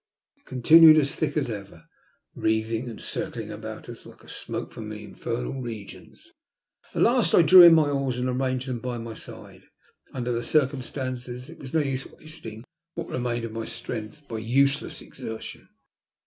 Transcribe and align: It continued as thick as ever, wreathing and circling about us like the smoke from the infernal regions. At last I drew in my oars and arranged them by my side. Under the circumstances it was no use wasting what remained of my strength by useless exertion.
It 0.37 0.45
continued 0.47 0.97
as 0.97 1.15
thick 1.15 1.37
as 1.37 1.47
ever, 1.47 1.85
wreathing 2.33 2.89
and 2.89 2.99
circling 2.99 3.51
about 3.51 3.87
us 3.87 4.03
like 4.03 4.21
the 4.23 4.29
smoke 4.29 4.73
from 4.73 4.89
the 4.89 5.03
infernal 5.03 5.61
regions. 5.61 6.27
At 6.95 7.03
last 7.03 7.35
I 7.35 7.43
drew 7.43 7.61
in 7.61 7.75
my 7.75 7.87
oars 7.87 8.17
and 8.17 8.27
arranged 8.27 8.67
them 8.67 8.79
by 8.79 8.97
my 8.97 9.13
side. 9.13 9.61
Under 10.11 10.31
the 10.31 10.41
circumstances 10.41 11.51
it 11.51 11.59
was 11.59 11.71
no 11.75 11.81
use 11.81 12.07
wasting 12.07 12.63
what 12.95 13.09
remained 13.09 13.45
of 13.45 13.51
my 13.51 13.65
strength 13.65 14.27
by 14.27 14.39
useless 14.39 15.03
exertion. 15.03 15.69